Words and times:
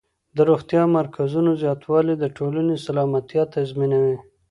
د 0.35 0.37
روغتیايي 0.49 0.87
مرکزونو 0.97 1.51
زیاتوالی 1.63 2.15
د 2.19 2.25
ټولنې 2.37 2.75
سلامتیا 2.85 3.43
تضمینوي. 3.55 4.17